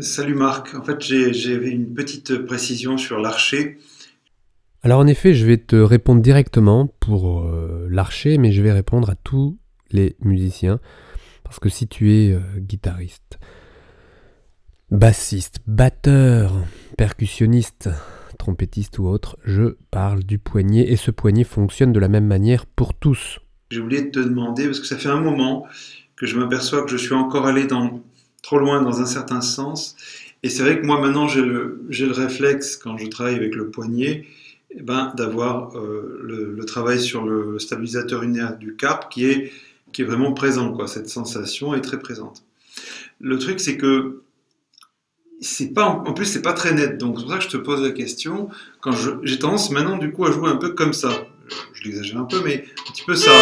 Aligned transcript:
Salut 0.00 0.34
Marc, 0.34 0.74
en 0.74 0.82
fait 0.82 1.02
j'avais 1.02 1.68
une 1.68 1.92
petite 1.92 2.46
précision 2.46 2.96
sur 2.96 3.18
l'archer. 3.18 3.76
Alors 4.82 5.00
en 5.00 5.06
effet, 5.06 5.34
je 5.34 5.44
vais 5.44 5.58
te 5.58 5.76
répondre 5.76 6.22
directement 6.22 6.86
pour 6.98 7.42
euh, 7.42 7.88
l'archer, 7.90 8.38
mais 8.38 8.52
je 8.52 8.62
vais 8.62 8.72
répondre 8.72 9.10
à 9.10 9.16
tous 9.16 9.58
les 9.90 10.16
musiciens. 10.20 10.80
Parce 11.44 11.58
que 11.58 11.68
si 11.68 11.88
tu 11.88 12.10
es 12.14 12.32
euh, 12.32 12.40
guitariste, 12.56 13.38
bassiste, 14.90 15.60
batteur, 15.66 16.54
percussionniste, 16.96 17.90
trompettiste 18.38 18.98
ou 18.98 19.06
autre, 19.06 19.36
je 19.44 19.76
parle 19.90 20.24
du 20.24 20.38
poignet 20.38 20.90
et 20.90 20.96
ce 20.96 21.10
poignet 21.10 21.44
fonctionne 21.44 21.92
de 21.92 22.00
la 22.00 22.08
même 22.08 22.26
manière 22.26 22.64
pour 22.64 22.94
tous. 22.94 23.40
J'ai 23.70 23.80
oublié 23.80 24.02
de 24.02 24.10
te 24.10 24.20
demander, 24.20 24.64
parce 24.64 24.80
que 24.80 24.86
ça 24.86 24.96
fait 24.96 25.10
un 25.10 25.20
moment 25.20 25.66
que 26.16 26.24
je 26.24 26.38
m'aperçois 26.38 26.82
que 26.82 26.90
je 26.90 26.96
suis 26.96 27.14
encore 27.14 27.46
allé 27.46 27.66
dans, 27.66 28.02
trop 28.42 28.58
loin 28.58 28.82
dans 28.82 29.00
un 29.00 29.06
certain 29.06 29.40
sens. 29.40 29.96
Et 30.42 30.50
c'est 30.50 30.62
vrai 30.62 30.80
que 30.80 30.84
moi 30.84 31.00
maintenant 31.00 31.28
j'ai 31.28 31.40
le, 31.40 31.80
le 31.88 32.12
réflexe 32.12 32.76
quand 32.76 32.98
je 32.98 33.06
travaille 33.06 33.36
avec 33.36 33.54
le 33.54 33.70
poignet 33.70 34.26
eh 34.70 34.82
ben, 34.82 35.12
d'avoir 35.16 35.76
euh, 35.76 36.20
le, 36.22 36.64
travail 36.64 37.00
sur 37.00 37.24
le 37.24 37.58
stabilisateur 37.58 38.22
linéaire 38.22 38.56
du 38.56 38.74
carpe 38.74 39.12
qui 39.12 39.26
est, 39.26 39.52
qui 39.92 40.02
est 40.02 40.04
vraiment 40.04 40.32
présent. 40.32 40.72
Quoi. 40.72 40.88
Cette 40.88 41.08
sensation 41.08 41.74
est 41.74 41.80
très 41.80 41.98
présente. 41.98 42.42
Le 43.20 43.38
truc 43.38 43.60
c'est 43.60 43.76
que 43.76 44.22
c'est 45.40 45.74
pas 45.74 45.86
en 45.86 46.12
plus 46.12 46.24
c'est 46.24 46.42
pas 46.42 46.52
très 46.52 46.72
net 46.72 46.98
donc 46.98 47.18
c'est 47.18 47.24
pour 47.24 47.32
ça 47.32 47.38
que 47.38 47.44
je 47.44 47.48
te 47.48 47.56
pose 47.56 47.82
la 47.82 47.90
question 47.90 48.48
quand 48.80 48.92
j'ai 49.24 49.38
tendance 49.40 49.72
maintenant 49.72 49.96
du 49.96 50.12
coup 50.12 50.24
à 50.24 50.30
jouer 50.30 50.48
un 50.48 50.56
peu 50.56 50.68
comme 50.68 50.92
ça 50.92 51.10
je, 51.48 51.56
je 51.72 51.82
l'exagère 51.82 52.18
un 52.18 52.24
peu 52.26 52.40
mais 52.44 52.64
un 52.88 52.92
petit 52.92 53.02
peu 53.04 53.16
ça 53.16 53.32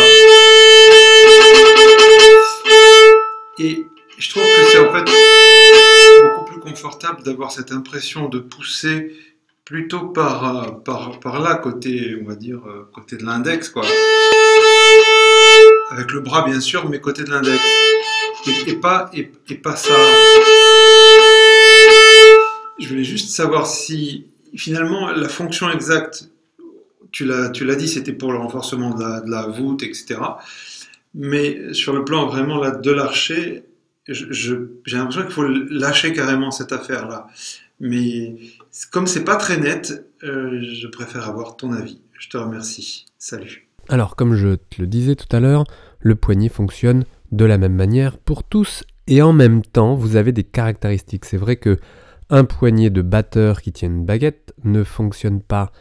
et 3.58 3.84
je 4.20 4.28
trouve 4.28 4.42
que 4.42 4.70
c'est 4.70 4.78
en 4.78 4.92
fait 4.92 5.10
beaucoup 6.22 6.44
plus 6.44 6.60
confortable 6.60 7.22
d'avoir 7.22 7.50
cette 7.50 7.72
impression 7.72 8.28
de 8.28 8.38
pousser 8.38 9.16
plutôt 9.64 10.08
par, 10.08 10.82
par, 10.82 11.20
par 11.20 11.40
là, 11.40 11.54
côté, 11.54 12.18
on 12.20 12.28
va 12.28 12.34
dire, 12.34 12.60
euh, 12.66 12.90
côté 12.92 13.16
de 13.16 13.24
l'index, 13.24 13.70
quoi. 13.70 13.82
Avec 15.90 16.12
le 16.12 16.20
bras, 16.20 16.44
bien 16.44 16.60
sûr, 16.60 16.88
mais 16.88 17.00
côté 17.00 17.24
de 17.24 17.30
l'index. 17.30 17.62
Et, 18.66 18.74
pas, 18.74 19.10
et, 19.14 19.54
pas 19.54 19.76
ça. 19.76 19.94
Je 22.78 22.88
voulais 22.88 23.04
juste 23.04 23.30
savoir 23.30 23.66
si, 23.66 24.26
finalement, 24.54 25.10
la 25.12 25.28
fonction 25.28 25.70
exacte, 25.70 26.28
tu 27.12 27.24
l'as, 27.24 27.48
dit, 27.48 27.88
c'était 27.88 28.12
pour 28.12 28.32
le 28.32 28.38
renforcement 28.38 28.90
de 28.90 29.02
la, 29.02 29.20
de 29.20 29.30
la 29.30 29.46
voûte, 29.46 29.82
etc. 29.82 30.16
Mais 31.14 31.72
sur 31.74 31.92
le 31.92 32.04
plan 32.04 32.26
vraiment 32.26 32.58
là, 32.58 32.72
de 32.72 32.90
l'archer, 32.90 33.64
j'ai 34.06 34.56
l'impression 34.86 35.22
qu'il 35.22 35.32
faut 35.32 35.46
lâcher 35.46 36.12
carrément 36.12 36.50
cette 36.50 36.72
affaire-là. 36.72 37.26
Mais 37.80 38.36
comme 38.90 39.06
c'est 39.06 39.24
pas 39.24 39.36
très 39.36 39.58
net, 39.58 40.06
euh, 40.22 40.60
je 40.62 40.86
préfère 40.88 41.28
avoir 41.28 41.56
ton 41.56 41.72
avis. 41.72 42.00
Je 42.18 42.28
te 42.28 42.36
remercie. 42.36 43.06
Salut. 43.18 43.68
Alors, 43.88 44.16
comme 44.16 44.34
je 44.34 44.54
te 44.54 44.80
le 44.80 44.86
disais 44.86 45.16
tout 45.16 45.34
à 45.34 45.40
l'heure, 45.40 45.64
le 45.98 46.14
poignet 46.14 46.48
fonctionne 46.48 47.04
de 47.32 47.44
la 47.44 47.58
même 47.58 47.74
manière 47.74 48.18
pour 48.18 48.44
tous 48.44 48.84
et 49.06 49.22
en 49.22 49.32
même 49.32 49.62
temps, 49.62 49.94
vous 49.94 50.16
avez 50.16 50.32
des 50.32 50.44
caractéristiques. 50.44 51.24
C'est 51.24 51.36
vrai 51.36 51.56
que 51.56 51.78
un 52.28 52.44
poignet 52.44 52.90
de 52.90 53.02
batteur 53.02 53.60
qui 53.60 53.72
tient 53.72 53.88
une 53.88 54.04
baguette 54.04 54.54
ne 54.62 54.84
fonctionne 54.84 55.42
pas 55.42 55.72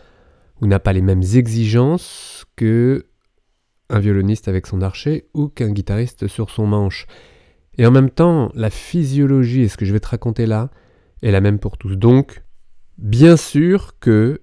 ou 0.62 0.68
n'a 0.68 0.80
pas 0.80 0.94
les 0.94 1.02
mêmes 1.02 1.22
exigences 1.22 2.46
que 2.56 3.06
un 3.90 4.00
violoniste 4.00 4.48
avec 4.48 4.68
son 4.68 4.82
archer 4.82 5.28
ou 5.34 5.48
qu'un 5.48 5.72
guitariste 5.72 6.28
sur 6.28 6.50
son 6.50 6.66
manche. 6.66 7.06
Et 7.78 7.86
en 7.86 7.92
même 7.92 8.10
temps, 8.10 8.52
la 8.56 8.70
physiologie, 8.70 9.62
et 9.62 9.68
ce 9.68 9.78
que 9.78 9.86
je 9.86 9.94
vais 9.94 10.00
te 10.00 10.08
raconter 10.08 10.46
là, 10.46 10.70
est 11.22 11.32
la 11.32 11.42
même 11.42 11.60
pour 11.60 11.78
tous. 11.78 11.96
Donc, 11.96 12.44
bien 12.98 13.38
sûr 13.38 13.98
que 14.00 14.42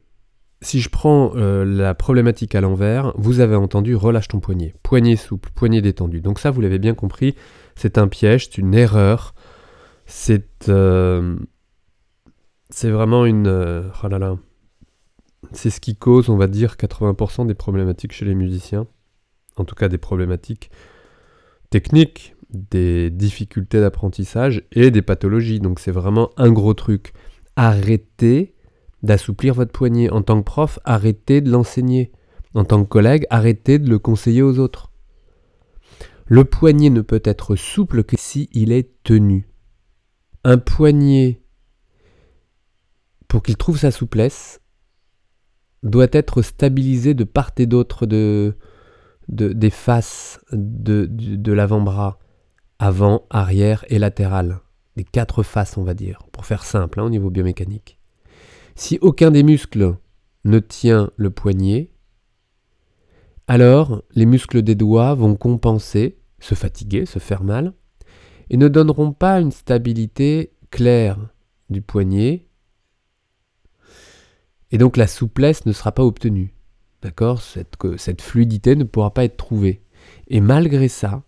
si 0.63 0.81
je 0.81 0.89
prends 0.89 1.33
euh, 1.37 1.65
la 1.65 1.95
problématique 1.95 2.55
à 2.55 2.61
l'envers, 2.61 3.13
vous 3.17 3.41
avez 3.41 3.57
entendu 3.57 3.95
relâche 3.95 4.29
ton 4.29 4.41
poignet. 4.41 4.75
Poignet 4.83 5.17
souple, 5.17 5.51
poignet 5.55 5.83
détendu. 5.83 6.21
Donc 6.21 6.39
ça, 6.39 6.51
vous 6.51 6.61
l'avez 6.61 6.79
bien 6.79 6.95
compris, 6.95 7.35
c'est 7.75 7.99
un 7.99 8.09
piège, 8.09 8.47
c'est 8.47 8.59
une 8.59 8.75
erreur. 8.75 9.35
C'est 10.07 10.69
euh, 10.69 11.37
vraiment 12.83 13.27
une... 13.27 13.49
Euh, 13.49 13.89
oh 14.03 14.09
là 14.09 14.19
là. 14.19 14.37
C'est 15.53 15.71
ce 15.71 15.81
qui 15.81 15.97
cause, 15.97 16.29
on 16.29 16.37
va 16.37 16.47
dire, 16.47 16.75
80% 16.75 17.47
des 17.47 17.55
problématiques 17.55 18.13
chez 18.13 18.25
les 18.25 18.35
musiciens. 18.35 18.87
En 19.57 19.65
tout 19.65 19.75
cas, 19.75 19.89
des 19.89 19.99
problématiques 19.99 20.71
techniques, 21.71 22.36
des 22.51 23.11
difficultés 23.11 23.81
d'apprentissage 23.81 24.63
et 24.73 24.91
des 24.91 25.03
pathologies. 25.03 25.61
Donc 25.61 25.81
c'est 25.81 25.91
vraiment 25.91 26.31
un 26.37 26.51
gros 26.51 26.75
truc. 26.75 27.13
Arrêtez 27.57 28.55
d'assouplir 29.03 29.55
votre 29.55 29.73
poignet. 29.73 30.11
En 30.11 30.23
tant 30.23 30.39
que 30.39 30.45
prof, 30.45 30.79
arrêtez 30.85 31.41
de 31.41 31.51
l'enseigner. 31.51 32.13
En 32.55 32.65
tant 32.65 32.83
que 32.83 32.89
collègue, 32.89 33.27
arrêtez 33.31 33.79
de 33.79 33.89
le 33.89 33.99
conseiller 33.99 34.43
aux 34.43 34.59
autres. 34.59 34.93
Le 36.27 36.45
poignet 36.45 36.91
ne 36.91 37.03
peut 37.03 37.23
être 37.25 37.55
souple 37.55 38.03
que 38.03 38.17
si 38.19 38.49
il 38.53 38.73
est 38.73 38.91
tenu. 39.05 39.49
Un 40.45 40.59
poignet, 40.59 41.43
pour 43.29 43.43
qu'il 43.43 43.57
trouve 43.57 43.79
sa 43.79 43.91
souplesse, 43.91 44.61
doit 45.83 46.09
être 46.13 46.43
stabilisé 46.43 47.15
de 47.15 47.25
part 47.25 47.53
et 47.59 47.67
d'autre 47.67 48.07
de, 48.07 48.57
des 49.29 49.71
faces 49.71 50.41
de 50.53 51.53
l'avant-bras 51.53 52.19
avant, 52.79 53.27
arrière 53.31 53.85
et 53.89 53.99
latéral. 53.99 54.61
Les 54.97 55.05
quatre 55.05 55.43
faces, 55.43 55.77
on 55.77 55.85
va 55.85 55.95
dire, 55.95 56.21
pour 56.33 56.47
faire 56.47 56.65
simple 56.65 57.01
hein, 57.01 57.05
au 57.05 57.11
niveau 57.11 57.31
biomécanique. 57.31 57.99
Si 58.75 58.99
aucun 59.01 59.31
des 59.31 59.43
muscles 59.43 59.97
ne 60.45 60.59
tient 60.59 61.11
le 61.17 61.31
poignet, 61.31 61.91
alors 63.49 64.03
les 64.15 64.27
muscles 64.27 64.63
des 64.63 64.75
doigts 64.75 65.15
vont 65.15 65.37
compenser, 65.37 66.19
se 66.41 66.55
fatiguer, 66.55 67.07
se 67.07 67.19
faire 67.19 67.43
mal, 67.43 67.73
et 68.51 68.57
ne 68.57 68.69
donneront 68.69 69.13
pas 69.13 69.41
une 69.41 69.53
stabilité 69.53 70.53
claire 70.71 71.19
du 71.71 71.83
poignet, 71.83 72.47
et 74.71 74.79
donc 74.79 74.97
la 74.97 75.07
souplesse 75.07 75.65
ne 75.65 75.73
sera 75.73 75.93
pas 75.93 76.05
obtenue. 76.05 76.55
D'accord? 77.03 77.41
Cette 77.41 78.23
fluidité 78.23 78.75
ne 78.75 78.85
pourra 78.85 79.15
pas 79.15 79.25
être 79.25 79.37
trouvée. 79.37 79.83
Et 80.29 80.41
malgré 80.41 80.89
ça, 80.89 81.23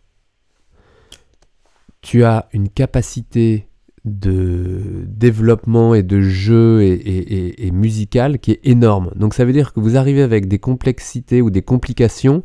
tu 2.01 2.25
as 2.25 2.49
une 2.53 2.69
capacité 2.69 3.69
de 4.05 5.05
développement 5.07 5.95
et 5.95 6.03
de 6.03 6.21
jeu 6.21 6.83
et, 6.83 7.71
musical 7.71 8.39
qui 8.39 8.53
est 8.53 8.61
énorme. 8.65 9.11
Donc 9.17 9.35
ça 9.35 9.45
veut 9.45 9.53
dire 9.53 9.73
que 9.73 9.81
vous 9.81 9.97
arrivez 9.97 10.23
avec 10.23 10.49
des 10.49 10.59
complexités 10.59 11.43
ou 11.43 11.51
des 11.51 11.63
complications 11.63 12.43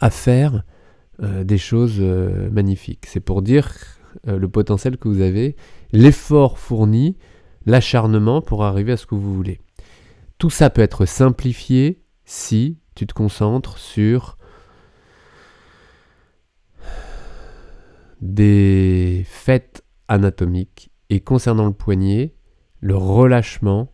à 0.00 0.10
faire 0.10 0.64
euh, 1.22 1.44
des 1.44 1.58
choses 1.58 1.98
euh, 2.00 2.48
magnifiques. 2.50 3.06
C'est 3.06 3.20
pour 3.20 3.42
dire 3.42 3.70
euh, 4.26 4.38
le 4.38 4.48
potentiel 4.48 4.96
que 4.96 5.08
vous 5.08 5.20
avez, 5.20 5.56
l'effort 5.92 6.58
fourni, 6.58 7.16
l'acharnement 7.66 8.40
pour 8.40 8.64
arriver 8.64 8.92
à 8.92 8.96
ce 8.96 9.06
que 9.06 9.14
vous 9.14 9.34
voulez. 9.34 9.60
Tout 10.38 10.50
ça 10.50 10.70
peut 10.70 10.82
être 10.82 11.04
simplifié 11.04 12.00
si 12.24 12.78
tu 12.94 13.06
te 13.06 13.12
concentres 13.12 13.78
sur 13.78 14.38
des 18.20 19.24
faits 19.26 19.84
anatomiques. 20.08 20.90
Et 21.08 21.20
concernant 21.20 21.66
le 21.66 21.72
poignet, 21.72 22.34
le 22.80 22.96
relâchement 22.96 23.92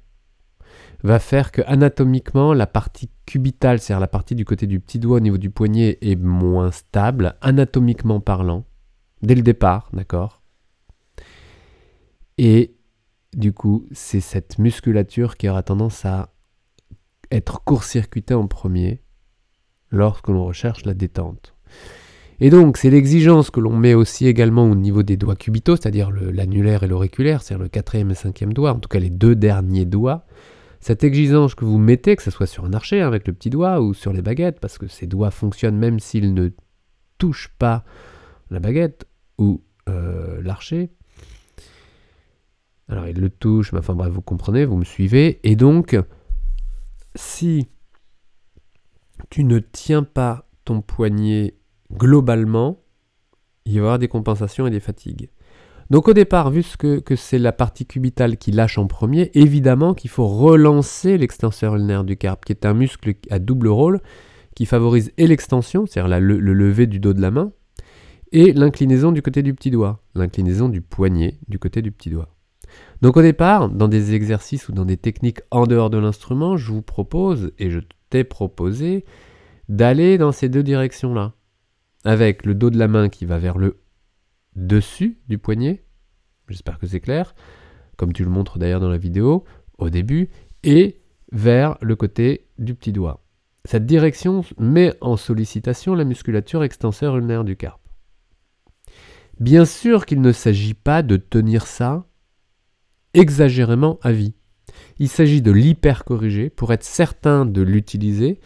va 1.03 1.19
faire 1.19 1.53
que 1.53 1.63
anatomiquement, 1.67 2.53
la 2.53 2.67
partie 2.67 3.11
cubitale, 3.27 3.79
c'est-à-dire 3.79 4.01
la 4.01 4.09
partie 4.09 4.35
du 4.35 4.45
côté 4.45 4.67
du 4.67 4.81
petit 4.81 4.99
doigt 4.99 5.19
au 5.19 5.21
niveau 5.21 5.39
du 5.39 5.51
poignet, 5.51 5.99
est 6.01 6.17
moins 6.17 6.73
stable, 6.73 7.37
anatomiquement 7.41 8.21
parlant, 8.21 8.65
dès 9.23 9.35
le 9.35 9.43
départ, 9.43 9.91
d'accord? 9.93 10.43
Et 12.39 12.77
du 13.35 13.53
coup, 13.53 13.87
c'est 13.93 14.21
cette 14.21 14.59
musculature 14.59 15.37
qui 15.37 15.49
aura 15.49 15.63
tendance 15.63 16.05
à 16.05 16.33
être 17.31 17.63
court-circuitée 17.65 18.35
en 18.35 18.47
premier 18.47 19.03
lorsque 19.91 20.29
l'on 20.29 20.45
recherche 20.45 20.85
la 20.85 20.95
détente. 20.95 21.55
Et 22.39 22.51
donc, 22.51 22.77
c'est 22.77 22.91
l'exigence 22.91 23.51
que 23.51 23.61
l'on 23.61 23.75
met 23.75 23.95
aussi 23.95 24.27
également 24.27 24.71
au 24.71 24.75
niveau 24.75 25.03
des 25.03 25.17
doigts 25.17 25.37
cubitaux, 25.37 25.77
c'est-à-dire 25.77 26.11
l'annulaire 26.11 26.83
et 26.83 26.87
l'auriculaire, 26.87 27.43
c'est-à-dire 27.43 27.63
le 27.63 27.69
quatrième 27.69 28.11
et 28.11 28.15
cinquième 28.15 28.53
doigt, 28.53 28.73
en 28.73 28.79
tout 28.79 28.89
cas 28.89 28.99
les 28.99 29.11
deux 29.11 29.35
derniers 29.35 29.87
doigts. 29.87 30.27
Cette 30.81 31.03
exigence 31.03 31.55
que 31.55 31.65
vous 31.65 31.79
mettez, 31.79 32.15
que 32.15 32.23
ce 32.23 32.31
soit 32.31 32.47
sur 32.47 32.67
un 32.67 32.75
archer 32.75 33.01
avec 33.01 33.27
le 33.27 33.33
petit 33.33 33.49
doigt 33.49 33.81
ou 33.81 33.95
sur 33.95 34.13
les 34.13 34.21
baguettes, 34.21 34.61
parce 34.61 34.77
que 34.77 34.87
ces 34.87 35.07
doigts 35.07 35.31
fonctionnent 35.31 35.79
même 35.79 35.99
s'ils 35.99 36.35
ne 36.35 36.51
touchent 37.17 37.55
pas 37.59 37.85
la 38.51 38.61
baguette 38.61 39.07
ou 39.39 39.63
euh, 39.89 40.41
l'archer. 40.43 40.91
Alors, 42.89 43.09
ils 43.09 43.19
le 43.19 43.31
touchent, 43.31 43.73
mais 43.73 43.79
enfin 43.79 43.95
bref, 43.95 44.13
vous 44.13 44.21
comprenez, 44.21 44.65
vous 44.65 44.77
me 44.77 44.85
suivez. 44.85 45.41
Et 45.43 45.57
donc, 45.57 45.97
si 47.15 47.69
tu 49.31 49.43
ne 49.43 49.59
tiens 49.59 50.03
pas 50.03 50.49
ton 50.65 50.83
poignet 50.83 51.56
globalement, 51.93 52.83
il 53.65 53.73
va 53.73 53.77
y 53.77 53.79
avoir 53.81 53.99
des 53.99 54.09
compensations 54.09 54.67
et 54.67 54.71
des 54.71 54.81
fatigues. 54.81 55.31
Donc 55.91 56.09
au 56.09 56.13
départ, 56.13 56.51
vu 56.51 56.65
que, 56.79 57.17
c'est 57.17 57.39
la 57.39 57.53
partie 57.53 57.87
cubitale 57.87 58.39
qui 58.39 58.51
lâche 58.51 58.79
en 58.79 58.87
premier, 58.87 59.31
évidemment 59.35 59.95
qu'il 59.95 60.11
faut 60.11 60.27
relancer 60.27 61.17
l'extenseur 61.17 61.77
ulnaire 61.77 62.05
du 62.05 62.17
carpe, 62.17 62.45
qui 62.45 62.53
est 62.53 62.67
un 62.67 62.75
muscle 62.75 63.15
à 63.31 63.39
double 63.39 63.69
rôle, 63.69 64.01
qui 64.57 64.67
favorise 64.67 65.13
et 65.17 65.27
l'extension, 65.27 65.87
c'est-à-dire 65.87 66.19
le, 66.21 66.39
le 66.39 66.55
lever 66.55 66.87
du 66.87 66.99
dos 66.99 67.13
de 67.13 67.21
la 67.21 67.31
main, 67.31 67.53
et 68.33 68.53
l'inclinaison 68.53 69.13
du 69.13 69.23
côté 69.23 69.43
du 69.43 69.55
petit 69.55 69.71
doigt, 69.71 70.03
l'inclinaison 70.15 70.69
du 70.69 70.81
poignet 70.81 71.39
du 71.47 71.59
côté 71.61 71.83
du 71.83 71.93
petit 71.93 72.11
doigt. 72.11 72.35
Donc 73.01 73.17
au 73.17 73.23
départ, 73.23 73.69
dans 73.69 73.87
des 73.87 74.15
exercices 74.15 74.69
ou 74.69 74.73
dans 74.73 74.85
des 74.85 74.97
techniques 74.97 75.41
en 75.53 75.67
dehors 75.67 75.91
de 75.91 75.99
l'instrument, 75.99 76.57
je 76.57 76.73
vous 76.73 76.83
propose, 76.83 77.53
et 77.59 77.71
je 77.71 77.79
t'ai 78.11 78.25
proposé, 78.25 79.05
d'aller 79.69 80.19
dans 80.19 80.33
ces 80.33 80.49
deux 80.49 80.65
directions-là. 80.65 81.36
Avec 82.07 82.47
le 82.47 82.55
dos 82.55 82.71
de 82.71 82.79
la 82.79 82.87
main 82.87 83.09
qui 83.09 83.25
va 83.25 83.37
vers 83.37 83.59
le 83.59 83.81
dessus 84.55 85.19
du 85.27 85.39
poignet, 85.39 85.83
j'espère 86.49 86.79
que 86.79 86.87
c'est 86.87 87.01
clair, 87.01 87.35
comme 87.97 88.13
tu 88.13 88.23
le 88.23 88.31
montres 88.31 88.61
d'ailleurs 88.61 88.79
dans 88.79 88.89
la 88.89 88.97
vidéo 88.97 89.43
au 89.79 89.91
début, 89.91 90.31
et 90.63 91.01
vers 91.33 91.77
le 91.81 91.97
côté 91.97 92.47
du 92.59 92.77
petit 92.77 92.93
doigt. 92.93 93.25
Cette 93.65 93.87
direction 93.87 94.45
met 94.57 94.95
en 95.01 95.17
sollicitation 95.17 95.97
la 95.97 96.05
musculature 96.05 96.63
extenseur 96.63 97.17
ulnaire 97.17 97.43
du 97.43 97.57
carpe. 97.57 97.83
Bien 99.41 99.65
sûr 99.65 100.07
qu'il 100.07 100.21
ne 100.21 100.31
s'agit 100.31 100.75
pas 100.75 101.03
de 101.03 101.17
tenir 101.17 101.67
ça 101.67 102.07
exagérément 103.15 103.99
à 104.03 104.13
vie. 104.13 104.37
Il 105.01 105.09
s'agit 105.09 105.43
de 105.43 105.51
l'hyper-corriger 105.51 106.51
pour 106.51 106.73
être 106.73 106.85
certain 106.85 107.47
de 107.47 107.63
l'utiliser, 107.63 108.39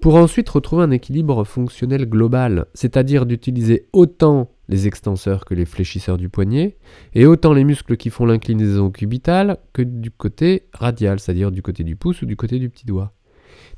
pour 0.00 0.14
ensuite 0.14 0.48
retrouver 0.48 0.84
un 0.84 0.90
équilibre 0.90 1.44
fonctionnel 1.44 2.06
global, 2.06 2.66
c'est-à-dire 2.74 3.26
d'utiliser 3.26 3.88
autant 3.92 4.50
les 4.68 4.86
extenseurs 4.86 5.44
que 5.44 5.54
les 5.54 5.64
fléchisseurs 5.64 6.16
du 6.16 6.28
poignet, 6.28 6.78
et 7.14 7.26
autant 7.26 7.52
les 7.52 7.64
muscles 7.64 7.96
qui 7.96 8.08
font 8.08 8.24
l'inclinaison 8.24 8.90
cubitale 8.90 9.58
que 9.72 9.82
du 9.82 10.10
côté 10.10 10.68
radial, 10.72 11.20
c'est-à-dire 11.20 11.50
du 11.50 11.60
côté 11.60 11.84
du 11.84 11.96
pouce 11.96 12.22
ou 12.22 12.26
du 12.26 12.36
côté 12.36 12.58
du 12.58 12.70
petit 12.70 12.86
doigt. 12.86 13.12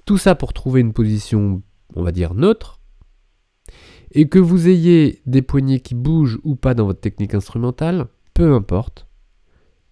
Tout 0.05 0.19
ça 0.19 0.35
pour 0.35 0.53
trouver 0.53 0.81
une 0.81 0.93
position, 0.93 1.63
on 1.95 2.03
va 2.03 2.13
dire, 2.13 2.35
neutre, 2.35 2.81
et 4.13 4.29
que 4.29 4.39
vous 4.39 4.69
ayez 4.69 5.23
des 5.27 5.43
poignets 5.43 5.81
qui 5.81 5.95
bougent 5.95 6.39
ou 6.45 6.55
pas 6.55 6.75
dans 6.75 6.87
votre 6.87 7.01
technique 7.01 7.35
instrumentale, 7.35 8.07
peu 8.35 8.53
importe, 8.53 9.07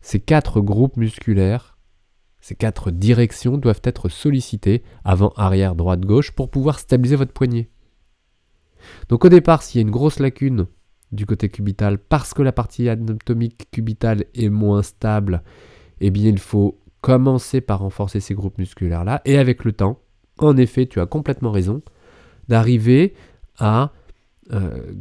ces 0.00 0.21
quatre 0.21 0.61
groupes 0.61 0.97
musculaires, 0.97 1.79
ces 2.40 2.54
quatre 2.54 2.90
directions 2.90 3.58
doivent 3.58 3.82
être 3.84 4.08
sollicités 4.08 4.82
avant, 5.04 5.32
arrière, 5.37 5.75
droite, 5.75 6.00
gauche 6.00 6.32
pour 6.32 6.50
pouvoir 6.50 6.78
stabiliser 6.78 7.16
votre 7.16 7.32
poignet. 7.32 7.69
Donc 9.08 9.25
au 9.25 9.28
départ, 9.28 9.62
s'il 9.62 9.81
y 9.81 9.84
a 9.84 9.87
une 9.87 9.90
grosse 9.90 10.19
lacune 10.19 10.66
du 11.12 11.26
côté 11.26 11.48
cubital 11.48 11.98
parce 11.98 12.34
que 12.34 12.42
la 12.42 12.52
partie 12.52 12.88
anatomique 12.88 13.70
cubitale 13.70 14.25
est 14.34 14.48
moins 14.48 14.82
stable, 14.82 15.42
eh 16.00 16.10
bien 16.10 16.28
il 16.28 16.38
faut 16.38 16.81
commencer 17.00 17.60
par 17.60 17.81
renforcer 17.81 18.20
ces 18.20 18.34
groupes 18.34 18.58
musculaires-là 18.58 19.22
et 19.25 19.38
avec 19.38 19.64
le 19.64 19.72
temps, 19.72 20.00
en 20.38 20.56
effet, 20.56 20.87
tu 20.87 21.00
as 21.00 21.06
complètement 21.06 21.50
raison, 21.50 21.82
d'arriver 22.48 23.14
à 23.58 23.92
euh, 24.52 24.92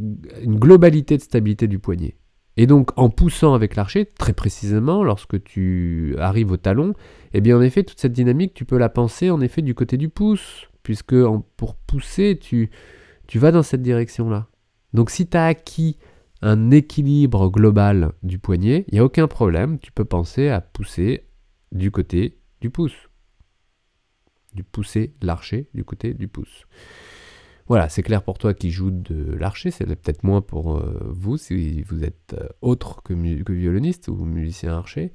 une 0.43 0.59
globalité 0.59 1.17
de 1.17 1.21
stabilité 1.21 1.67
du 1.67 1.79
poignet. 1.79 2.15
Et 2.59 2.67
donc 2.67 2.91
en 2.97 3.09
poussant 3.09 3.53
avec 3.53 3.77
l'archer, 3.77 4.05
très 4.05 4.33
précisément, 4.33 5.01
lorsque 5.01 5.41
tu 5.41 6.13
arrives 6.19 6.51
au 6.51 6.57
talon, 6.57 6.93
eh 7.31 7.39
bien 7.39 7.57
en 7.57 7.61
effet, 7.61 7.85
toute 7.85 8.01
cette 8.01 8.11
dynamique, 8.11 8.53
tu 8.53 8.65
peux 8.65 8.77
la 8.77 8.89
penser 8.89 9.29
en 9.29 9.39
effet 9.39 9.61
du 9.61 9.73
côté 9.73 9.95
du 9.95 10.09
pouce, 10.09 10.67
puisque 10.83 11.15
pour 11.55 11.75
pousser, 11.75 12.37
tu, 12.37 12.69
tu 13.27 13.39
vas 13.39 13.53
dans 13.53 13.63
cette 13.63 13.81
direction-là. 13.81 14.47
Donc 14.91 15.09
si 15.09 15.25
tu 15.25 15.37
as 15.37 15.45
acquis 15.45 15.99
un 16.41 16.69
équilibre 16.69 17.49
global 17.49 18.11
du 18.23 18.39
poignet, 18.39 18.83
il 18.89 18.95
n'y 18.95 18.99
a 18.99 19.05
aucun 19.05 19.29
problème, 19.29 19.79
tu 19.79 19.93
peux 19.93 20.03
penser 20.03 20.49
à 20.49 20.59
pousser 20.59 21.27
du 21.71 21.91
côté 21.91 22.39
du 22.59 22.69
pouce. 22.69 23.07
Du 24.53 24.65
pousser 24.65 25.13
l'archer 25.21 25.69
du 25.73 25.85
côté 25.85 26.13
du 26.13 26.27
pouce. 26.27 26.65
Voilà, 27.69 27.87
c'est 27.87 28.01
clair 28.01 28.23
pour 28.23 28.39
toi 28.39 28.55
qui 28.55 28.71
joue 28.71 28.89
de 28.89 29.35
l'archer, 29.35 29.69
c'est 29.69 29.85
peut-être 29.85 30.23
moins 30.23 30.41
pour 30.41 30.77
euh, 30.77 30.99
vous 31.05 31.37
si 31.37 31.83
vous 31.83 32.03
êtes 32.03 32.33
euh, 32.33 32.47
autre 32.61 33.03
que, 33.03 33.13
violoniste 33.13 34.07
ou 34.07 34.25
musicien 34.25 34.73
archer. 34.73 35.13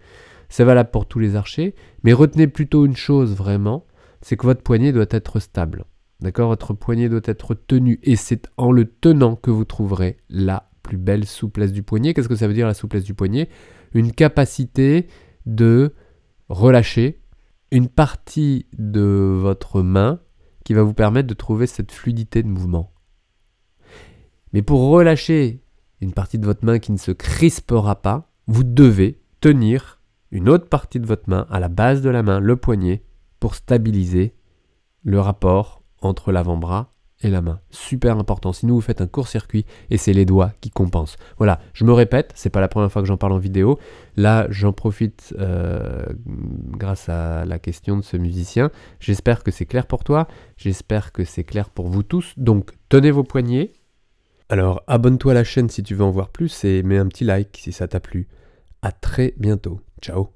C'est 0.48 0.62
valable 0.62 0.90
pour 0.92 1.06
tous 1.06 1.18
les 1.18 1.34
archers, 1.34 1.74
mais 2.04 2.12
retenez 2.12 2.46
plutôt 2.46 2.86
une 2.86 2.94
chose 2.94 3.34
vraiment, 3.34 3.86
c'est 4.20 4.36
que 4.36 4.46
votre 4.46 4.62
poignet 4.62 4.92
doit 4.92 5.06
être 5.10 5.40
stable. 5.40 5.84
D'accord? 6.20 6.48
Votre 6.48 6.74
poignet 6.74 7.08
doit 7.08 7.20
être 7.24 7.54
tenu 7.54 7.98
et 8.04 8.14
c'est 8.14 8.48
en 8.56 8.70
le 8.70 8.84
tenant 8.84 9.34
que 9.34 9.50
vous 9.50 9.64
trouverez 9.64 10.18
la 10.30 10.70
plus 10.84 10.96
belle 10.96 11.24
souplesse 11.24 11.72
du 11.72 11.82
poignet. 11.82 12.14
Qu'est-ce 12.14 12.28
que 12.28 12.36
ça 12.36 12.46
veut 12.46 12.54
dire 12.54 12.68
la 12.68 12.74
souplesse 12.74 13.02
du 13.02 13.14
poignet? 13.14 13.48
Une 13.94 14.12
capacité 14.12 15.08
de 15.44 15.92
relâcher 16.48 17.20
une 17.72 17.88
partie 17.88 18.66
de 18.78 19.00
votre 19.40 19.82
main 19.82 20.20
qui 20.64 20.75
va 20.75 20.82
vous 20.82 20.94
permettre 20.94 21.28
de 21.28 21.34
trouver 21.34 21.66
cette 21.66 21.93
fluidité 21.93 22.43
de 22.43 22.49
mouvement. 22.49 22.93
Mais 24.52 24.62
pour 24.62 24.88
relâcher 24.88 25.62
une 26.00 26.12
partie 26.12 26.38
de 26.38 26.46
votre 26.46 26.64
main 26.64 26.78
qui 26.78 26.93
ne 26.93 26.96
se 26.96 27.11
crispera 27.11 28.00
pas, 28.00 28.31
vous 28.46 28.64
devez 28.64 29.20
tenir 29.40 30.00
une 30.31 30.49
autre 30.49 30.69
partie 30.69 31.00
de 31.00 31.06
votre 31.06 31.28
main 31.28 31.46
à 31.50 31.61
la 31.61 31.69
base 31.69 32.02
de 32.02 32.11
la 32.11 32.22
main, 32.22 32.40
le 32.40 32.56
poignet, 32.56 33.05
pour 33.40 33.55
stabiliser 33.55 34.34
le 35.02 35.20
rapport 35.20 35.82
entre 36.00 36.32
l'avant-bras 36.32 36.94
la 37.30 37.42
main. 37.42 37.60
Super 37.70 38.18
important. 38.18 38.52
Sinon, 38.52 38.74
vous 38.74 38.80
faites 38.80 39.00
un 39.00 39.06
court-circuit 39.06 39.64
et 39.90 39.96
c'est 39.96 40.12
les 40.12 40.24
doigts 40.24 40.52
qui 40.60 40.70
compensent. 40.70 41.16
Voilà, 41.38 41.60
je 41.72 41.84
me 41.84 41.92
répète, 41.92 42.32
c'est 42.34 42.50
pas 42.50 42.60
la 42.60 42.68
première 42.68 42.90
fois 42.90 43.02
que 43.02 43.08
j'en 43.08 43.16
parle 43.16 43.32
en 43.32 43.38
vidéo. 43.38 43.78
Là, 44.16 44.46
j'en 44.50 44.72
profite 44.72 45.34
euh, 45.38 46.04
grâce 46.70 47.08
à 47.08 47.44
la 47.44 47.58
question 47.58 47.96
de 47.96 48.02
ce 48.02 48.16
musicien. 48.16 48.70
J'espère 49.00 49.42
que 49.42 49.50
c'est 49.50 49.66
clair 49.66 49.86
pour 49.86 50.04
toi. 50.04 50.28
J'espère 50.56 51.12
que 51.12 51.24
c'est 51.24 51.44
clair 51.44 51.70
pour 51.70 51.88
vous 51.88 52.02
tous. 52.02 52.34
Donc, 52.36 52.72
tenez 52.88 53.10
vos 53.10 53.24
poignets. 53.24 53.72
Alors, 54.48 54.82
abonne-toi 54.86 55.32
à 55.32 55.34
la 55.34 55.44
chaîne 55.44 55.68
si 55.68 55.82
tu 55.82 55.94
veux 55.94 56.04
en 56.04 56.10
voir 56.10 56.28
plus 56.28 56.64
et 56.64 56.82
mets 56.82 56.98
un 56.98 57.06
petit 57.06 57.24
like 57.24 57.56
si 57.60 57.72
ça 57.72 57.88
t'a 57.88 58.00
plu. 58.00 58.28
À 58.82 58.92
très 58.92 59.34
bientôt. 59.38 59.80
Ciao 60.02 60.34